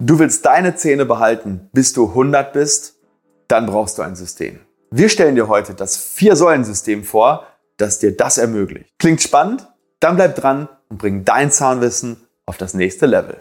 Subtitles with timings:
[0.00, 3.00] Du willst deine Zähne behalten, bis du 100 bist?
[3.48, 4.60] Dann brauchst du ein System.
[4.92, 8.90] Wir stellen dir heute das Vier-Säulen-System vor, das dir das ermöglicht.
[9.00, 9.66] Klingt spannend?
[9.98, 13.36] Dann bleib dran und bring dein Zahnwissen auf das nächste Level.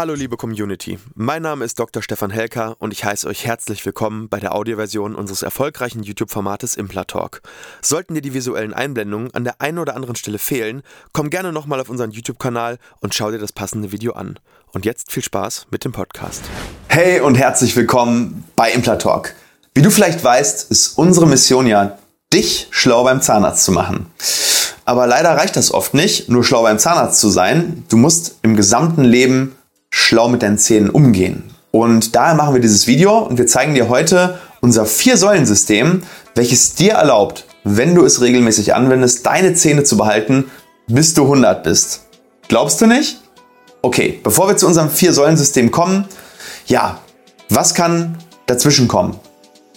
[0.00, 2.02] Hallo liebe Community, mein Name ist Dr.
[2.02, 7.42] Stefan Helker und ich heiße euch herzlich willkommen bei der Audioversion unseres erfolgreichen YouTube-Formates Implatalk.
[7.82, 10.80] Sollten dir die visuellen Einblendungen an der einen oder anderen Stelle fehlen,
[11.12, 14.38] komm gerne nochmal auf unseren YouTube-Kanal und schau dir das passende Video an.
[14.72, 16.44] Und jetzt viel Spaß mit dem Podcast.
[16.88, 19.34] Hey und herzlich willkommen bei Implatalk.
[19.74, 21.98] Wie du vielleicht weißt, ist unsere Mission ja,
[22.32, 24.06] dich schlau beim Zahnarzt zu machen.
[24.86, 27.84] Aber leider reicht das oft nicht, nur schlau beim Zahnarzt zu sein.
[27.90, 29.56] Du musst im gesamten Leben
[29.90, 31.44] schlau mit deinen Zähnen umgehen.
[31.72, 36.02] Und daher machen wir dieses Video und wir zeigen dir heute unser Vier-Säulen-System,
[36.34, 40.50] welches dir erlaubt, wenn du es regelmäßig anwendest, deine Zähne zu behalten,
[40.86, 42.06] bis du 100 bist.
[42.48, 43.20] Glaubst du nicht?
[43.82, 46.06] Okay, bevor wir zu unserem Vier-Säulen-System kommen,
[46.66, 46.98] ja,
[47.48, 49.16] was kann dazwischen kommen?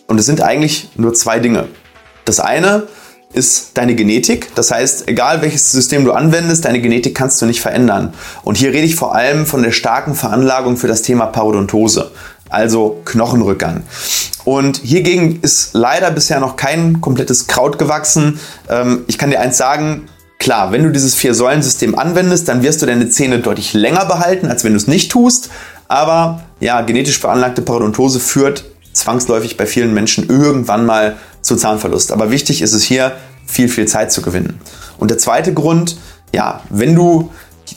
[0.07, 1.67] Und es sind eigentlich nur zwei Dinge.
[2.25, 2.87] Das eine
[3.33, 4.53] ist deine Genetik.
[4.55, 8.13] Das heißt, egal welches System du anwendest, deine Genetik kannst du nicht verändern.
[8.43, 12.11] Und hier rede ich vor allem von der starken Veranlagung für das Thema Parodontose,
[12.49, 13.83] also Knochenrückgang.
[14.45, 18.39] Und hiergegen ist leider bisher noch kein komplettes Kraut gewachsen.
[18.69, 20.07] Ähm, ich kann dir eins sagen,
[20.43, 24.65] Klar, wenn du dieses Vier-Säulen-System anwendest, dann wirst du deine Zähne deutlich länger behalten, als
[24.65, 25.49] wenn du es nicht tust.
[25.87, 32.11] Aber ja, genetisch veranlagte Parodontose führt zwangsläufig bei vielen Menschen irgendwann mal zu Zahnverlust.
[32.11, 33.13] Aber wichtig ist es hier,
[33.45, 34.59] viel, viel Zeit zu gewinnen.
[34.97, 35.97] Und der zweite Grund,
[36.33, 37.29] ja, wenn du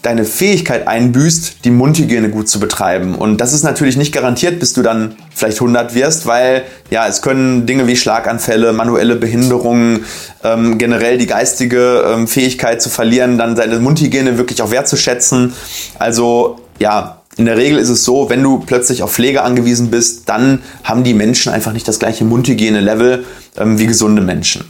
[0.03, 3.15] deine Fähigkeit einbüßt, die Mundhygiene gut zu betreiben.
[3.15, 7.23] Und das ist natürlich nicht garantiert, bis du dann vielleicht 100 wirst, weil ja, es
[7.23, 10.05] können Dinge wie Schlaganfälle, manuelle Behinderungen,
[10.45, 15.55] ähm, generell die geistige ähm, Fähigkeit zu verlieren, dann seine Mundhygiene wirklich auch wertzuschätzen.
[15.99, 20.29] Also ja, in der Regel ist es so, wenn du plötzlich auf Pflege angewiesen bist,
[20.29, 23.25] dann haben die Menschen einfach nicht das gleiche Mundhygiene-Level
[23.59, 24.65] ähm, wie gesunde Menschen.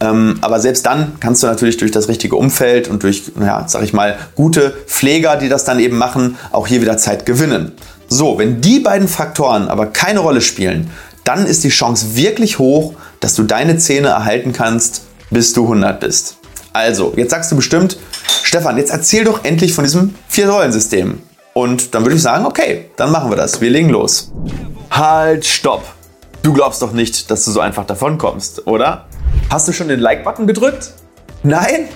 [0.00, 3.82] Ähm, aber selbst dann kannst du natürlich durch das richtige Umfeld und durch, ja, sag
[3.82, 7.72] ich mal, gute Pfleger, die das dann eben machen, auch hier wieder Zeit gewinnen.
[8.08, 10.90] So, wenn die beiden Faktoren aber keine Rolle spielen,
[11.24, 16.00] dann ist die Chance wirklich hoch, dass du deine Zähne erhalten kannst, bis du 100
[16.00, 16.36] bist.
[16.72, 17.98] Also, jetzt sagst du bestimmt,
[18.42, 21.18] Stefan, jetzt erzähl doch endlich von diesem Vier-Säulen-System.
[21.58, 23.60] Und dann würde ich sagen, okay, dann machen wir das.
[23.60, 24.30] Wir legen los.
[24.92, 25.82] Halt, stopp.
[26.44, 29.08] Du glaubst doch nicht, dass du so einfach davon kommst, oder?
[29.50, 30.92] Hast du schon den Like-Button gedrückt?
[31.42, 31.88] Nein?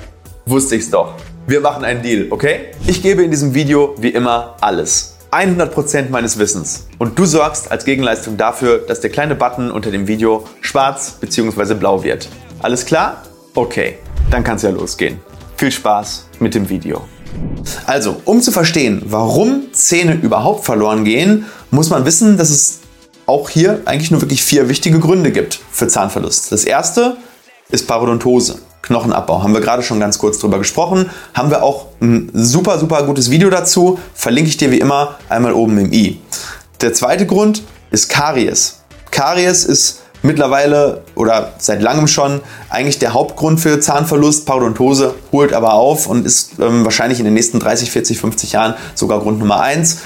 [0.47, 1.15] Wusste ich's doch.
[1.47, 2.73] Wir machen einen Deal, okay?
[2.89, 5.19] Ich gebe in diesem Video wie immer alles.
[5.31, 6.89] 100% meines Wissens.
[6.99, 11.75] Und du sorgst als Gegenleistung dafür, dass der kleine Button unter dem Video schwarz bzw.
[11.75, 12.29] blau wird.
[12.59, 13.23] Alles klar?
[13.55, 13.99] Okay,
[14.29, 15.21] dann kann's ja losgehen.
[15.57, 17.03] Viel Spaß mit dem Video.
[17.87, 22.81] Also, um zu verstehen, warum Zähne überhaupt verloren gehen, muss man wissen, dass es
[23.27, 26.53] auch hier eigentlich nur wirklich vier wichtige Gründe gibt für Zahnverlust.
[26.53, 27.17] Das erste
[27.71, 28.59] ist Parodontose.
[28.83, 29.43] Knochenabbau.
[29.43, 31.09] Haben wir gerade schon ganz kurz drüber gesprochen.
[31.35, 33.99] Haben wir auch ein super, super gutes Video dazu.
[34.15, 36.21] Verlinke ich dir wie immer einmal oben im i.
[36.81, 37.63] Der zweite Grund
[37.93, 38.81] ist Karies.
[39.13, 44.47] Karies ist mittlerweile oder seit langem schon eigentlich der Hauptgrund für Zahnverlust.
[44.47, 48.75] Parodontose holt aber auf und ist ähm, wahrscheinlich in den nächsten 30, 40, 50 Jahren
[48.95, 49.99] sogar Grund Nummer 1.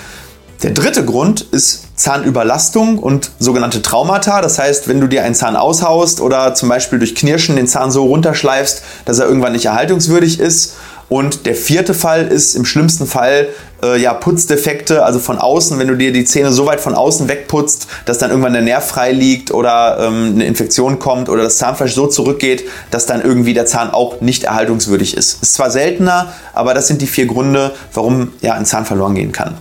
[0.62, 4.40] Der dritte Grund ist Zahnüberlastung und sogenannte Traumata.
[4.40, 7.90] Das heißt, wenn du dir einen Zahn aushaust oder zum Beispiel durch Knirschen den Zahn
[7.90, 10.74] so runterschleifst, dass er irgendwann nicht erhaltungswürdig ist
[11.08, 13.48] und der vierte Fall ist im schlimmsten Fall
[13.82, 17.28] äh, ja Putzdefekte, also von außen, wenn du dir die Zähne so weit von außen
[17.28, 21.58] wegputzt, dass dann irgendwann der Nerv frei liegt oder ähm, eine Infektion kommt oder das
[21.58, 25.42] Zahnfleisch so zurückgeht, dass dann irgendwie der Zahn auch nicht erhaltungswürdig ist.
[25.42, 29.32] Ist zwar seltener, aber das sind die vier Gründe, warum ja ein Zahn verloren gehen
[29.32, 29.56] kann.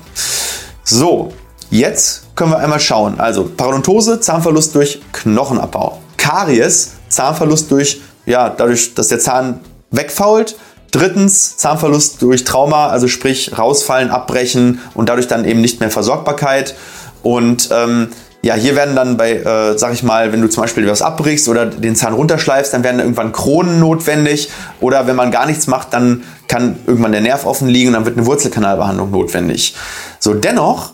[0.83, 1.33] So,
[1.69, 3.19] jetzt können wir einmal schauen.
[3.19, 5.99] Also Parodontose, Zahnverlust durch Knochenabbau.
[6.17, 9.59] Karies, Zahnverlust durch ja, dadurch, dass der Zahn
[9.91, 10.55] wegfault
[10.95, 16.73] Drittens Zahnverlust durch Trauma, also sprich rausfallen, abbrechen und dadurch dann eben nicht mehr Versorgbarkeit.
[17.21, 18.07] Und ähm,
[18.41, 21.49] ja, hier werden dann bei, äh, sag ich mal, wenn du zum Beispiel was abbrichst
[21.49, 24.49] oder den Zahn runterschleifst, dann werden irgendwann Kronen notwendig.
[24.79, 28.05] Oder wenn man gar nichts macht, dann kann irgendwann der Nerv offen liegen und dann
[28.05, 29.75] wird eine Wurzelkanalbehandlung notwendig.
[30.19, 30.93] So, dennoch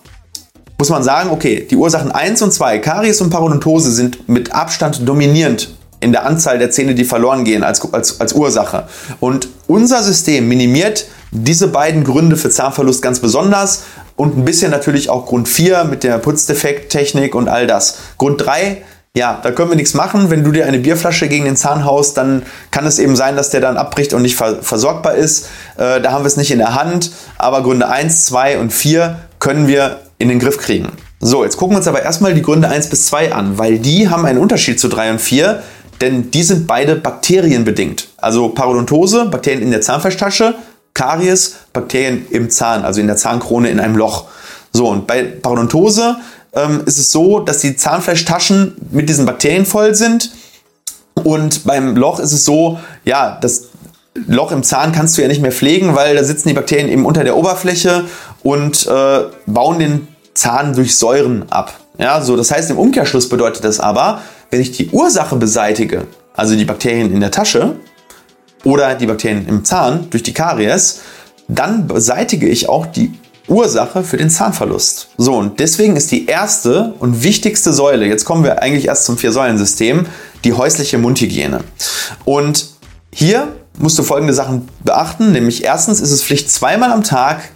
[0.80, 5.08] muss man sagen, okay, die Ursachen 1 und 2, Karies und Parodontose, sind mit Abstand
[5.08, 5.70] dominierend
[6.02, 8.88] in der Anzahl der Zähne, die verloren gehen, als, als, als Ursache.
[9.20, 13.84] Und unser System minimiert diese beiden Gründe für Zahnverlust ganz besonders
[14.18, 18.00] und ein bisschen natürlich auch Grund 4 mit der Putzdefekttechnik und all das.
[18.18, 18.82] Grund 3
[19.14, 20.30] ja, da können wir nichts machen.
[20.30, 23.50] Wenn du dir eine Bierflasche gegen den Zahn haust, dann kann es eben sein, dass
[23.50, 25.50] der dann abbricht und nicht versorgbar ist.
[25.76, 27.12] Äh, da haben wir es nicht in der Hand.
[27.38, 30.94] Aber Gründe 1, 2 und 4 können wir in den Griff kriegen.
[31.20, 34.10] So, jetzt gucken wir uns aber erstmal die Gründe 1 bis 2 an, weil die
[34.10, 35.62] haben einen Unterschied zu 3 und 4,
[36.02, 38.10] denn die sind beide bakterienbedingt.
[38.18, 40.56] Also Parodontose, Bakterien in der Zahnfleischtasche,
[40.94, 44.26] Karies, Bakterien im Zahn, also in der Zahnkrone in einem Loch.
[44.74, 46.18] So, und bei Parodontose
[46.54, 50.32] ähm, ist es so, dass die Zahnfleischtaschen mit diesen Bakterien voll sind.
[51.24, 53.70] Und beim Loch ist es so, ja, das
[54.28, 57.06] Loch im Zahn kannst du ja nicht mehr pflegen, weil da sitzen die Bakterien eben
[57.06, 58.06] unter der Oberfläche
[58.44, 61.74] und äh, bauen den Zahn durch Säuren ab.
[61.98, 64.22] Ja, so, das heißt, im Umkehrschluss bedeutet das aber,
[64.52, 67.78] wenn ich die Ursache beseitige, also die Bakterien in der Tasche
[68.64, 71.00] oder die Bakterien im Zahn durch die Karies,
[71.48, 73.14] dann beseitige ich auch die
[73.48, 75.10] Ursache für den Zahnverlust.
[75.18, 79.18] So, und deswegen ist die erste und wichtigste Säule, jetzt kommen wir eigentlich erst zum
[79.18, 80.06] Vier-Säulen-System,
[80.44, 81.62] die häusliche Mundhygiene.
[82.24, 82.68] Und
[83.12, 87.50] hier musst du folgende Sachen beachten, nämlich erstens ist es Pflicht, zweimal am Tag,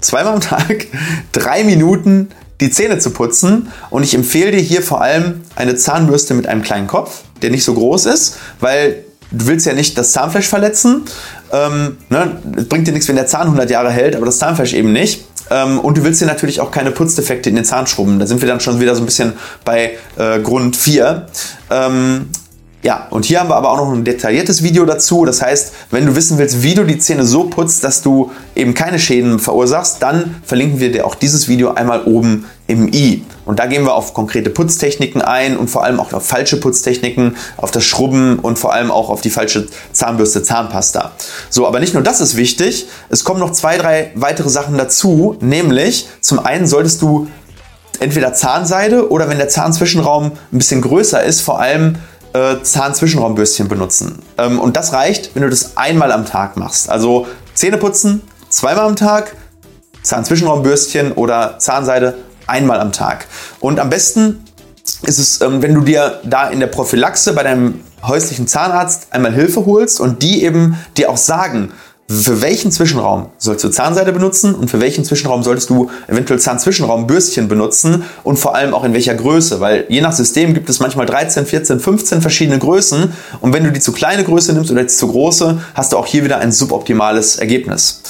[0.00, 0.86] zweimal am Tag,
[1.32, 2.30] drei Minuten
[2.60, 3.68] die Zähne zu putzen.
[3.90, 7.64] Und ich empfehle dir hier vor allem eine Zahnbürste mit einem kleinen Kopf, der nicht
[7.64, 11.02] so groß ist, weil du willst ja nicht das Zahnfleisch verletzen.
[11.52, 12.40] Ähm, ne?
[12.68, 15.24] Bringt dir nichts, wenn der Zahn 100 Jahre hält, aber das Zahnfleisch eben nicht.
[15.50, 18.18] Ähm, und du willst dir natürlich auch keine Putzdefekte in den Zahn schrubben.
[18.18, 21.26] Da sind wir dann schon wieder so ein bisschen bei äh, Grund 4.
[21.70, 22.28] Ähm,
[22.86, 25.24] ja, und hier haben wir aber auch noch ein detailliertes Video dazu.
[25.24, 28.74] Das heißt, wenn du wissen willst, wie du die Zähne so putzt, dass du eben
[28.74, 33.24] keine Schäden verursachst, dann verlinken wir dir auch dieses Video einmal oben im i.
[33.44, 37.36] Und da gehen wir auf konkrete Putztechniken ein und vor allem auch auf falsche Putztechniken,
[37.56, 41.10] auf das Schrubben und vor allem auch auf die falsche Zahnbürste, Zahnpasta.
[41.50, 45.36] So, aber nicht nur das ist wichtig, es kommen noch zwei, drei weitere Sachen dazu,
[45.40, 47.26] nämlich zum einen solltest du
[47.98, 51.96] entweder Zahnseide oder wenn der Zahnzwischenraum ein bisschen größer ist, vor allem
[52.36, 54.18] äh, Zahnzwischenraumbürstchen benutzen.
[54.36, 56.90] Ähm, und das reicht, wenn du das einmal am Tag machst.
[56.90, 59.34] Also Zähne putzen zweimal am Tag,
[60.02, 63.26] Zahnzwischenraumbürstchen oder Zahnseide einmal am Tag.
[63.60, 64.44] Und am besten
[65.02, 69.32] ist es, ähm, wenn du dir da in der Prophylaxe bei deinem häuslichen Zahnarzt einmal
[69.32, 71.72] Hilfe holst und die eben dir auch sagen,
[72.08, 77.48] für welchen Zwischenraum sollst du Zahnseide benutzen und für welchen Zwischenraum solltest du eventuell Zahnzwischenraumbürstchen
[77.48, 81.06] benutzen und vor allem auch in welcher Größe, weil je nach System gibt es manchmal
[81.06, 84.88] 13, 14, 15 verschiedene Größen und wenn du die zu kleine Größe nimmst oder die
[84.88, 88.02] zu große, hast du auch hier wieder ein suboptimales Ergebnis.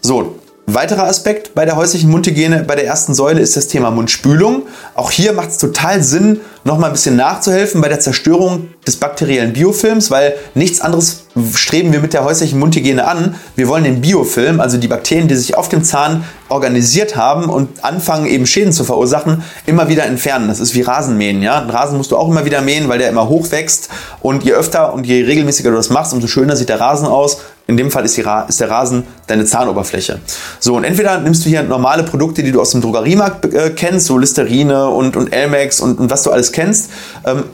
[0.00, 0.36] So,
[0.66, 4.62] Weiterer Aspekt bei der häuslichen Mundhygiene bei der ersten Säule ist das Thema Mundspülung.
[4.94, 9.52] Auch hier macht es total Sinn, nochmal ein bisschen nachzuhelfen bei der Zerstörung des bakteriellen
[9.52, 11.24] Biofilms, weil nichts anderes
[11.54, 13.34] streben wir mit der häuslichen Mundhygiene an.
[13.56, 17.82] Wir wollen den Biofilm, also die Bakterien, die sich auf dem Zahn organisiert haben und
[17.84, 20.46] anfangen eben Schäden zu verursachen, immer wieder entfernen.
[20.46, 21.42] Das ist wie Rasenmähen.
[21.42, 21.60] Ja?
[21.60, 23.88] Den Rasen musst du auch immer wieder mähen, weil der immer hoch wächst.
[24.20, 27.38] Und je öfter und je regelmäßiger du das machst, umso schöner sieht der Rasen aus.
[27.66, 30.18] In dem Fall ist, ist, der Rasen deine Zahnoberfläche.
[30.58, 34.06] So, und entweder nimmst du hier normale Produkte, die du aus dem Drogeriemarkt äh, kennst,
[34.06, 36.90] so Listerine und, und Elmex und, und was du alles kennst.
[37.24, 37.44] Ähm,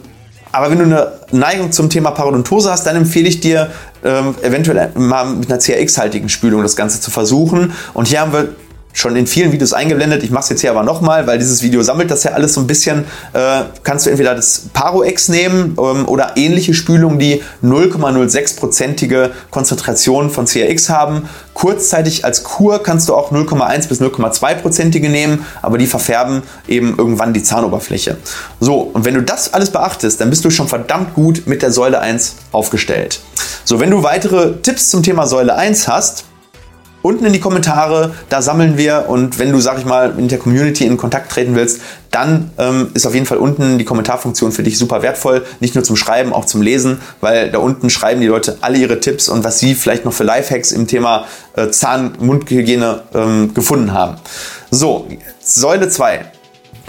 [0.51, 3.71] aber wenn du eine Neigung zum Thema Parodontose hast, dann empfehle ich dir,
[4.03, 7.73] ähm, eventuell mal mit einer CRX-haltigen Spülung das Ganze zu versuchen.
[7.93, 8.49] Und hier haben wir
[8.99, 10.25] schon in vielen Videos eingeblendet.
[10.25, 12.61] Ich mache es jetzt hier aber nochmal, weil dieses Video sammelt das ja alles so
[12.61, 13.05] ein bisschen.
[13.33, 20.47] Äh, kannst du entweder das Paro-X nehmen ähm, oder ähnliche Spülungen, die 0,06-prozentige Konzentration von
[20.47, 21.29] CRX haben.
[21.55, 27.33] Kurzzeitig als Kur kannst du auch 0,1 bis 0,2-prozentige nehmen, aber die verfärben eben irgendwann
[27.33, 28.17] die Zahnoberfläche.
[28.59, 31.71] So, und wenn du das alles beachtest, dann bist du schon verdammt gut mit der
[31.71, 33.21] Säule 1 aufgestellt.
[33.65, 36.25] So, wenn du weitere Tipps zum Thema Säule 1 hast,
[37.03, 40.39] unten in die Kommentare, da sammeln wir und wenn du, sag ich mal, mit der
[40.39, 44.63] Community in Kontakt treten willst, dann ähm, ist auf jeden Fall unten die Kommentarfunktion für
[44.63, 48.27] dich super wertvoll, nicht nur zum Schreiben, auch zum Lesen, weil da unten schreiben die
[48.27, 53.03] Leute alle ihre Tipps und was sie vielleicht noch für Lifehacks im Thema äh, Zahn-Mundhygiene
[53.15, 54.17] ähm, gefunden haben.
[54.71, 55.09] So,
[55.41, 56.21] Säule 2.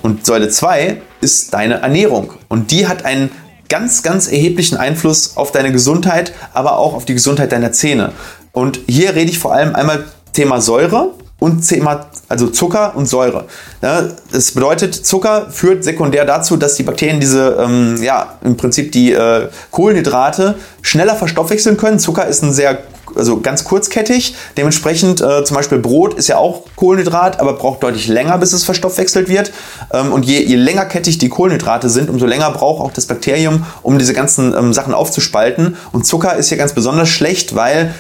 [0.01, 3.32] Und Säule 2 ist deine Ernährung und die hat einen
[3.70, 8.12] ganz, ganz erheblichen Einfluss auf deine Gesundheit, aber auch auf die Gesundheit deiner Zähne.
[8.51, 13.46] Und hier rede ich vor allem einmal Thema Säure und Thema, also Zucker und Säure.
[13.82, 19.13] Das bedeutet, Zucker führt sekundär dazu, dass die Bakterien diese, ähm, ja, im Prinzip die
[19.13, 22.00] äh, Kohlenhydrate schneller verstoffwechseln können.
[22.00, 22.79] Zucker ist ein sehr
[23.15, 24.36] also ganz kurzkettig.
[24.58, 28.63] Dementsprechend äh, zum Beispiel Brot ist ja auch Kohlenhydrat, aber braucht deutlich länger, bis es
[28.63, 29.51] verstoffwechselt wird.
[29.91, 33.98] Ähm, und je, je längerkettig die Kohlenhydrate sind, umso länger braucht auch das Bakterium, um
[33.98, 35.77] diese ganzen ähm, Sachen aufzuspalten.
[35.91, 37.94] Und Zucker ist hier ganz besonders schlecht, weil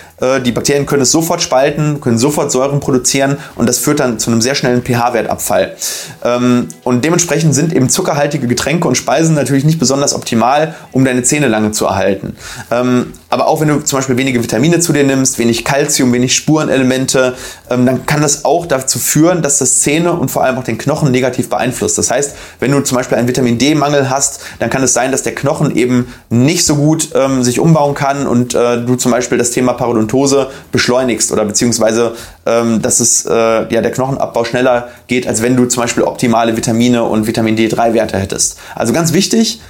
[0.43, 4.31] die Bakterien können es sofort spalten, können sofort Säuren produzieren und das führt dann zu
[4.31, 5.75] einem sehr schnellen pH-Wertabfall.
[6.23, 11.23] Ähm, und dementsprechend sind eben zuckerhaltige Getränke und Speisen natürlich nicht besonders optimal, um deine
[11.23, 12.35] Zähne lange zu erhalten.
[12.71, 16.35] Ähm, aber auch wenn du zum Beispiel wenige Vitamine zu dir nimmst, wenig Kalzium, wenig
[16.35, 17.35] Spurenelemente,
[17.69, 20.77] ähm, dann kann das auch dazu führen, dass das Zähne und vor allem auch den
[20.77, 21.97] Knochen negativ beeinflusst.
[21.97, 25.23] Das heißt, wenn du zum Beispiel einen Vitamin D-Mangel hast, dann kann es sein, dass
[25.23, 27.09] der Knochen eben nicht so gut
[27.41, 29.73] sich umbauen kann und äh, du zum Beispiel das Thema
[30.09, 32.13] Parodontose beschleunigst oder beziehungsweise
[32.45, 36.57] ähm, dass es äh, ja der Knochenabbau schneller geht, als wenn du zum Beispiel optimale
[36.57, 38.59] Vitamine und Vitamin D3-Werte hättest.
[38.75, 39.61] Also ganz wichtig,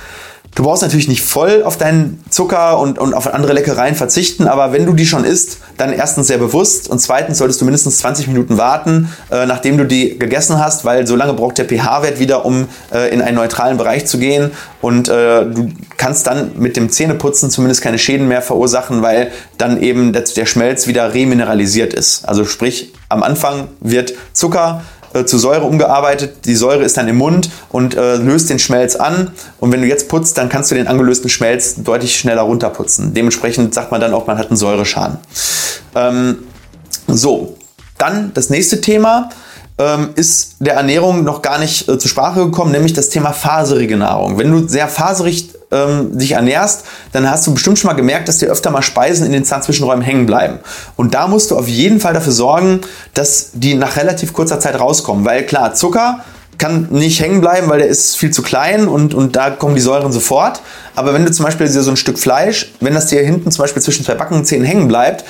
[0.56, 4.74] Du brauchst natürlich nicht voll auf deinen Zucker und, und auf andere Leckereien verzichten, aber
[4.74, 8.27] wenn du die schon isst, dann erstens sehr bewusst und zweitens solltest du mindestens 20
[8.27, 12.46] Minuten warten, äh, nachdem du die gegessen hast, weil so lange braucht der pH-Wert wieder,
[12.46, 14.51] um äh, in einen neutralen Bereich zu gehen
[14.82, 19.82] und äh, du kannst dann mit dem Zähneputzen zumindest keine Schäden mehr verursachen, weil dann
[19.82, 22.27] eben der, der Schmelz wieder remineralisiert ist.
[22.27, 24.82] Also sprich, am Anfang wird Zucker
[25.13, 26.46] äh, zu Säure umgearbeitet.
[26.46, 29.32] Die Säure ist dann im Mund und äh, löst den Schmelz an.
[29.60, 33.13] Und wenn du jetzt putzt, dann kannst du den angelösten Schmelz deutlich schneller runterputzen.
[33.13, 35.18] Dementsprechend sagt man dann auch, man hat einen Säureschaden.
[35.96, 36.39] Ähm,
[37.08, 37.58] so,
[37.98, 39.30] dann das nächste Thema
[39.80, 43.98] ähm, ist der Ernährung noch gar nicht äh, zur Sprache gekommen, nämlich das Thema faserige
[43.98, 44.38] Nahrung.
[44.38, 48.38] Wenn du sehr faserig ähm, dich ernährst, dann hast du bestimmt schon mal gemerkt, dass
[48.38, 50.59] dir öfter mal Speisen in den Zahnzwischenräumen hängen bleiben.
[50.95, 52.81] Und da musst du auf jeden Fall dafür sorgen,
[53.13, 55.25] dass die nach relativ kurzer Zeit rauskommen.
[55.25, 56.23] Weil klar, Zucker
[56.57, 59.81] kann nicht hängen bleiben, weil der ist viel zu klein und, und da kommen die
[59.81, 60.61] Säuren sofort.
[60.95, 63.81] Aber wenn du zum Beispiel so ein Stück Fleisch, wenn das dir hinten zum Beispiel
[63.81, 65.23] zwischen zwei Backenzähnen hängen bleibt,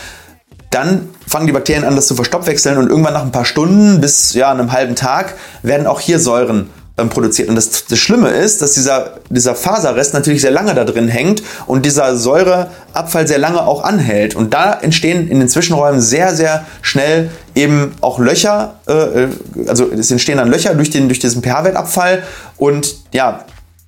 [0.71, 4.33] dann fangen die Bakterien an, das zu verstoffwechseln und irgendwann nach ein paar Stunden bis
[4.33, 6.69] ja, einem halben Tag werden auch hier Säuren
[6.99, 7.49] ähm, produziert.
[7.49, 11.41] Und das, das Schlimme ist, dass dieser, dieser Faserrest natürlich sehr lange da drin hängt
[11.65, 14.35] und dieser Säureabfall sehr lange auch anhält.
[14.35, 19.27] Und da entstehen in den Zwischenräumen sehr, sehr schnell eben auch Löcher, äh, äh
[19.67, 22.23] also es entstehen dann Löcher durch, den, durch diesen pH-Wertabfall
[22.57, 23.45] und ja,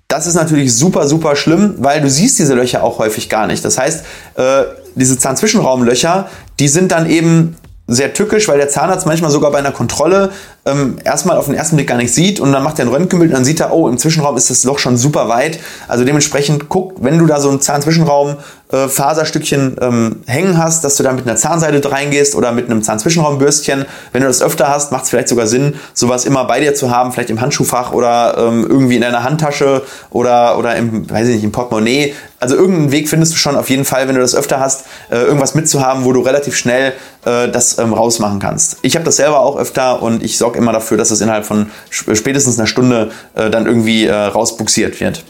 [0.08, 3.64] das ist natürlich super, super schlimm, weil du siehst diese Löcher auch häufig gar nicht.
[3.64, 4.04] Das heißt,
[4.36, 4.64] äh,
[4.96, 6.28] diese Zahnzwischenraumlöcher,
[6.60, 7.56] die sind dann eben
[7.88, 10.32] sehr tückisch, weil der Zahnarzt manchmal sogar bei einer Kontrolle
[10.66, 13.32] ähm, erstmal auf den ersten Blick gar nicht sieht und dann macht er ein Röntgenbild
[13.32, 15.60] und dann sieht er, oh, im Zwischenraum ist das Loch schon super weit.
[15.88, 18.38] Also dementsprechend guck, wenn du da so ein Zahnzwischenraum
[18.72, 22.84] äh, Faserstückchen ähm, hängen hast, dass du da mit einer Zahnseide reingehst oder mit einem
[22.84, 23.86] Zahnzwischenraumbürstchen.
[24.12, 26.92] Wenn du das öfter hast, macht es vielleicht sogar Sinn, sowas immer bei dir zu
[26.92, 31.36] haben, vielleicht im Handschuhfach oder ähm, irgendwie in deiner Handtasche oder, oder im, weiß ich
[31.36, 32.14] nicht, im Portemonnaie.
[32.40, 35.18] Also irgendeinen Weg findest du schon auf jeden Fall, wenn du das öfter hast, äh,
[35.18, 36.94] irgendwas mitzuhaben, wo du relativ schnell
[37.26, 38.78] äh, das ähm, rausmachen kannst.
[38.82, 41.70] Ich habe das selber auch öfter und ich sorge immer dafür, dass es innerhalb von
[41.90, 45.24] spätestens einer Stunde äh, dann irgendwie äh, rausbuxiert wird.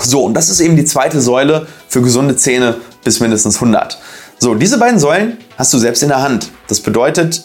[0.00, 3.98] So, und das ist eben die zweite Säule für gesunde Zähne bis mindestens 100.
[4.38, 6.50] So, diese beiden Säulen hast du selbst in der Hand.
[6.68, 7.44] Das bedeutet,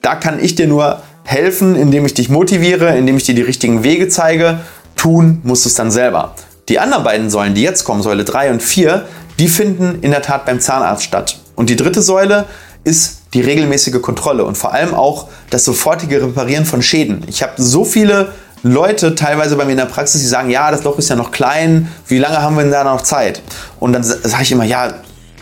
[0.00, 3.84] da kann ich dir nur helfen, indem ich dich motiviere, indem ich dir die richtigen
[3.84, 4.60] Wege zeige.
[4.96, 6.34] Tun musst du es dann selber.
[6.68, 9.06] Die anderen beiden Säulen, die jetzt kommen, Säule 3 und 4,
[9.38, 11.38] die finden in der Tat beim Zahnarzt statt.
[11.56, 12.46] Und die dritte Säule
[12.84, 17.22] ist die regelmäßige Kontrolle und vor allem auch das sofortige Reparieren von Schäden.
[17.26, 20.84] Ich habe so viele Leute teilweise bei mir in der Praxis, die sagen, ja, das
[20.84, 23.42] Loch ist ja noch klein, wie lange haben wir denn da noch Zeit?
[23.78, 24.92] Und dann sage ich immer, ja,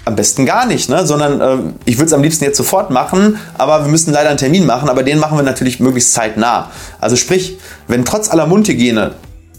[0.04, 1.06] am besten gar nicht, ne?
[1.06, 4.38] sondern äh, ich würde es am liebsten jetzt sofort machen, aber wir müssen leider einen
[4.38, 6.70] Termin machen, aber den machen wir natürlich möglichst zeitnah.
[7.00, 7.58] Also sprich,
[7.88, 9.12] wenn trotz aller Mundhygiene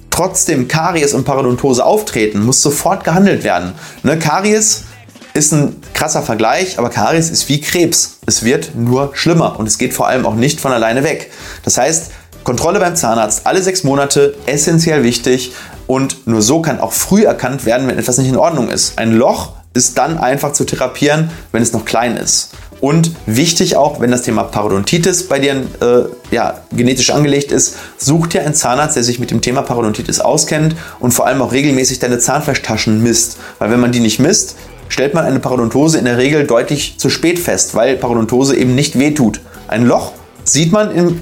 [0.10, 3.74] trotzdem Karies und Parodontose auftreten, muss sofort gehandelt werden.
[4.04, 4.18] Ne?
[4.18, 4.86] Karies
[5.34, 8.18] ist ein krasser Vergleich, aber Karies ist wie Krebs.
[8.26, 11.32] Es wird nur schlimmer und es geht vor allem auch nicht von alleine weg.
[11.64, 12.12] Das heißt,
[12.44, 15.54] Kontrolle beim Zahnarzt alle sechs Monate, essentiell wichtig
[15.88, 18.98] und nur so kann auch früh erkannt werden, wenn etwas nicht in Ordnung ist.
[18.98, 22.52] Ein Loch ist dann einfach zu therapieren, wenn es noch klein ist.
[22.82, 28.28] Und wichtig auch, wenn das Thema Parodontitis bei dir äh, ja, genetisch angelegt ist, such
[28.28, 32.00] dir einen Zahnarzt, der sich mit dem Thema Parodontitis auskennt und vor allem auch regelmäßig
[32.00, 33.38] deine Zahnfleischtaschen misst.
[33.60, 34.56] Weil wenn man die nicht misst,
[34.88, 38.98] stellt man eine Parodontose in der Regel deutlich zu spät fest, weil Parodontose eben nicht
[38.98, 39.42] wehtut.
[39.68, 40.14] Ein Loch
[40.46, 41.22] sieht man im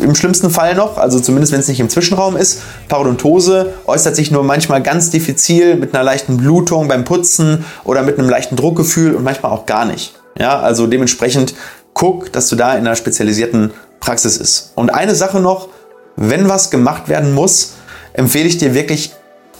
[0.00, 2.60] im schlimmsten Fall noch, also zumindest wenn es nicht im Zwischenraum ist.
[2.88, 8.18] Parodontose äußert sich nur manchmal ganz diffizil mit einer leichten Blutung beim Putzen oder mit
[8.18, 10.14] einem leichten Druckgefühl und manchmal auch gar nicht.
[10.38, 11.54] Ja, also dementsprechend
[11.94, 13.70] guck, dass du da in einer spezialisierten
[14.00, 14.72] Praxis ist.
[14.74, 15.68] Und eine Sache noch,
[16.16, 17.74] wenn was gemacht werden muss,
[18.14, 19.12] empfehle ich dir wirklich,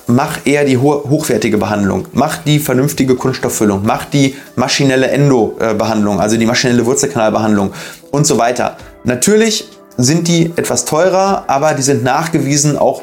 [0.07, 6.47] mach eher die hochwertige Behandlung, mach die vernünftige Kunststofffüllung, mach die maschinelle Endo-Behandlung, also die
[6.47, 7.73] maschinelle Wurzelkanalbehandlung
[8.11, 8.77] und so weiter.
[9.05, 13.03] Natürlich sind die etwas teurer, aber die sind nachgewiesen auch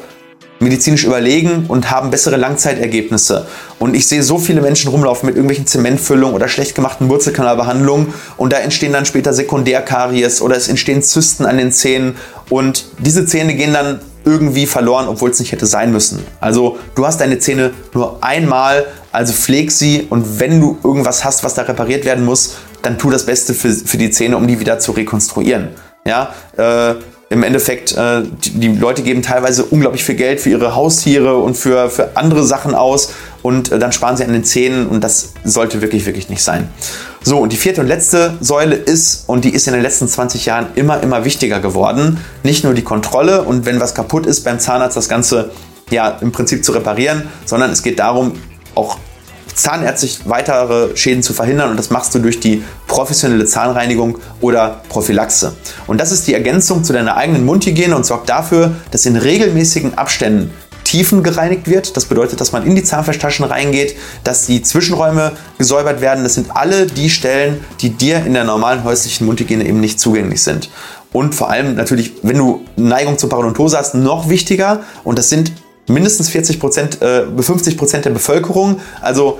[0.60, 3.46] medizinisch überlegen und haben bessere Langzeitergebnisse.
[3.78, 8.52] Und ich sehe so viele Menschen rumlaufen mit irgendwelchen Zementfüllungen oder schlecht gemachten Wurzelkanalbehandlungen und
[8.52, 12.16] da entstehen dann später Sekundärkaries oder es entstehen Zysten an den Zähnen
[12.50, 16.22] und diese Zähne gehen dann irgendwie verloren, obwohl es nicht hätte sein müssen.
[16.40, 21.42] Also du hast deine Zähne nur einmal, also pfleg sie und wenn du irgendwas hast,
[21.42, 24.60] was da repariert werden muss, dann tu das Beste für, für die Zähne, um die
[24.60, 25.70] wieder zu rekonstruieren.
[26.04, 26.94] Ja, äh,
[27.32, 31.56] im Endeffekt, äh, die, die, Leute geben teilweise unglaublich viel Geld für ihre Haustiere und
[31.56, 35.34] für, für andere Sachen aus und äh, dann sparen sie an den Zähnen und das
[35.44, 36.68] sollte wirklich, wirklich nicht sein.
[37.22, 40.46] So, und die vierte und letzte Säule ist, und die ist in den letzten 20
[40.46, 44.58] Jahren immer, immer wichtiger geworden, nicht nur die Kontrolle und wenn was kaputt ist beim
[44.58, 45.50] Zahnarzt, das Ganze
[45.90, 48.32] ja im Prinzip zu reparieren, sondern es geht darum,
[48.74, 48.98] auch
[49.54, 55.52] zahnärztlich weitere Schäden zu verhindern und das machst du durch die professionelle Zahnreinigung oder Prophylaxe.
[55.86, 59.96] Und das ist die Ergänzung zu deiner eigenen Mundhygiene und sorgt dafür, dass in regelmäßigen
[59.96, 60.50] Abständen
[60.84, 61.96] Tiefen gereinigt wird.
[61.96, 66.24] Das bedeutet, dass man in die Zahnfleischtaschen reingeht, dass die Zwischenräume gesäubert werden.
[66.24, 70.42] Das sind alle die Stellen, die dir in der normalen häuslichen Mundhygiene eben nicht zugänglich
[70.42, 70.68] sind.
[71.12, 74.80] Und vor allem natürlich, wenn du Neigung zur Parodontose hast, noch wichtiger.
[75.04, 75.52] Und das sind
[75.90, 78.80] mindestens 40 Prozent, äh, 50 Prozent der Bevölkerung.
[79.00, 79.38] Also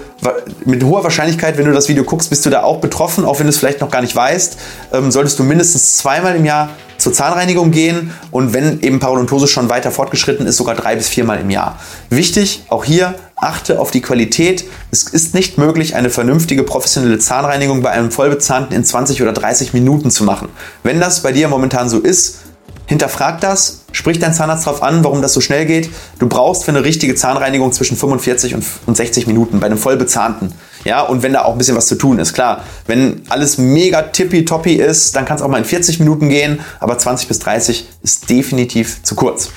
[0.64, 3.46] mit hoher Wahrscheinlichkeit, wenn du das Video guckst, bist du da auch betroffen, auch wenn
[3.46, 4.58] du es vielleicht noch gar nicht weißt.
[4.92, 9.70] Ähm, solltest du mindestens zweimal im Jahr zur Zahnreinigung gehen und wenn eben Parodontose schon
[9.70, 11.78] weiter fortgeschritten ist, sogar drei bis viermal im Jahr.
[12.10, 14.64] Wichtig, auch hier achte auf die Qualität.
[14.90, 19.72] Es ist nicht möglich, eine vernünftige professionelle Zahnreinigung bei einem Vollbezahnten in 20 oder 30
[19.72, 20.48] Minuten zu machen.
[20.82, 22.40] Wenn das bei dir momentan so ist,
[22.86, 25.90] Hinterfrag das, sprich deinen Zahnarzt darauf an, warum das so schnell geht.
[26.18, 28.54] Du brauchst für eine richtige Zahnreinigung zwischen 45
[28.86, 30.52] und 60 Minuten bei einem vollbezahnten.
[30.84, 32.64] Ja, und wenn da auch ein bisschen was zu tun ist, klar.
[32.86, 36.96] Wenn alles mega tippitoppi ist, dann kann es auch mal in 40 Minuten gehen, aber
[36.96, 39.50] 20 bis 30 ist definitiv zu kurz.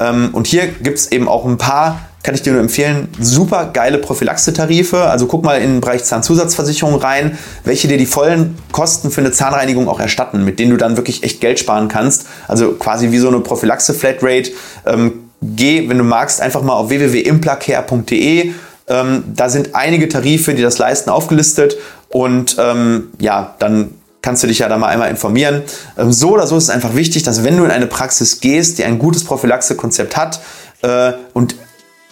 [0.00, 3.70] Ähm, und hier gibt es eben auch ein paar kann ich dir nur empfehlen, super
[3.72, 5.04] geile Prophylaxe-Tarife.
[5.04, 9.30] Also guck mal in den Bereich Zahnzusatzversicherung rein, welche dir die vollen Kosten für eine
[9.30, 12.26] Zahnreinigung auch erstatten, mit denen du dann wirklich echt Geld sparen kannst.
[12.48, 14.50] Also quasi wie so eine Prophylaxe-Flatrate.
[14.86, 18.50] Ähm, geh, wenn du magst, einfach mal auf www.implacare.de.
[18.88, 21.76] Ähm, da sind einige Tarife, die das leisten, aufgelistet.
[22.08, 25.62] Und ähm, ja, dann kannst du dich ja da mal einmal informieren.
[25.96, 28.78] Ähm, so oder so ist es einfach wichtig, dass wenn du in eine Praxis gehst,
[28.78, 30.40] die ein gutes Prophylaxe-Konzept hat
[30.82, 31.54] äh, und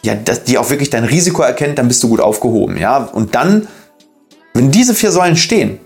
[0.04, 2.76] ja, dass die auch wirklich dein Risiko erkennt, dann bist du gut aufgehoben.
[2.76, 2.98] Ja?
[2.98, 3.68] Und dann,
[4.52, 5.78] wenn diese vier Säulen stehen,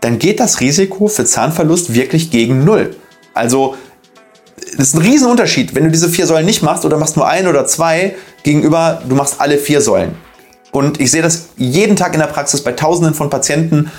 [0.00, 2.96] dann geht das Risiko für Zahnverlust wirklich gegen Null.
[3.32, 3.76] Also,
[4.76, 7.46] das ist ein Riesenunterschied, wenn du diese vier Säulen nicht machst oder machst nur ein
[7.46, 10.16] oder zwei, gegenüber du machst alle vier Säulen.
[10.72, 13.90] Und ich sehe das jeden Tag in der Praxis bei Tausenden von Patienten,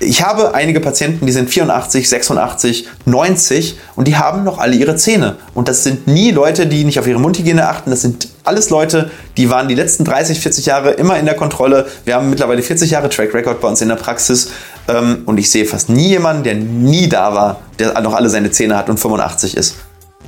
[0.00, 4.96] ich habe einige Patienten, die sind 84, 86, 90 und die haben noch alle ihre
[4.96, 5.36] Zähne.
[5.54, 7.90] Und das sind nie Leute, die nicht auf ihre Mundhygiene achten.
[7.90, 11.86] Das sind alles Leute, die waren die letzten 30, 40 Jahre immer in der Kontrolle.
[12.04, 14.50] Wir haben mittlerweile 40 Jahre Track Record bei uns in der Praxis.
[14.88, 18.50] Ähm, und ich sehe fast nie jemanden, der nie da war, der noch alle seine
[18.50, 19.76] Zähne hat und 85 ist.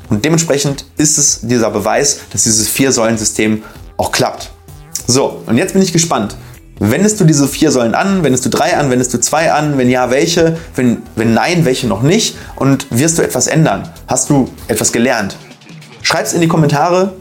[0.09, 3.65] Und dementsprechend ist es dieser Beweis, dass dieses Vier-Säulen-System
[3.97, 4.51] auch klappt.
[5.07, 6.37] So, und jetzt bin ich gespannt.
[6.79, 8.23] Wendest du diese vier Säulen an?
[8.23, 8.91] Wendest du drei an?
[8.91, 9.79] Wendest du zwei an?
[9.79, 10.59] Wenn ja, welche?
[10.75, 12.37] Wenn, wenn nein, welche noch nicht?
[12.57, 13.89] Und wirst du etwas ändern?
[14.07, 15.37] Hast du etwas gelernt?
[16.03, 17.15] Schreib es in die Kommentare.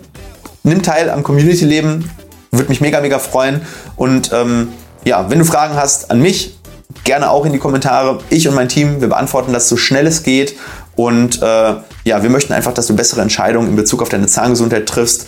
[0.63, 2.09] Nimm teil am Community-Leben.
[2.51, 3.61] Würde mich mega, mega freuen.
[3.95, 4.69] Und ähm,
[5.05, 6.57] ja, wenn du Fragen hast an mich,
[7.05, 8.19] gerne auch in die Kommentare.
[8.29, 10.57] Ich und mein Team, wir beantworten das so schnell es geht.
[10.97, 14.85] Und äh, ja, wir möchten einfach, dass du bessere Entscheidungen in Bezug auf deine Zahngesundheit
[14.85, 15.27] triffst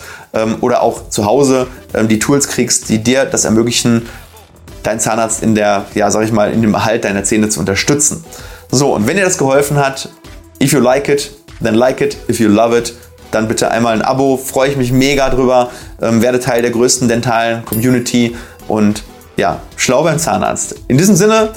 [0.60, 4.06] oder auch zu Hause ähm, die Tools kriegst, die dir das ermöglichen,
[4.82, 8.24] deinen Zahnarzt in der, ja, sag ich mal, in dem Erhalt deiner Zähne zu unterstützen.
[8.70, 10.08] So, und wenn dir das geholfen hat,
[10.62, 12.16] if you like it, then like it.
[12.28, 12.94] If you love it,
[13.30, 14.36] dann bitte einmal ein Abo.
[14.36, 15.70] Freue ich mich mega drüber.
[16.00, 18.36] Ähm, werde Teil der größten dentalen Community
[18.68, 19.02] und
[19.36, 20.74] ja, schlau beim Zahnarzt.
[20.88, 21.50] In diesem Sinne,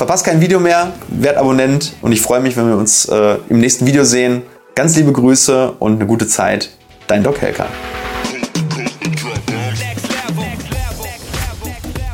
[0.00, 3.60] Verpasst kein Video mehr, werd Abonnent und ich freue mich, wenn wir uns äh, im
[3.60, 4.40] nächsten Video sehen.
[4.74, 6.70] Ganz liebe Grüße und eine gute Zeit.
[7.06, 7.66] Dein Doc Helker.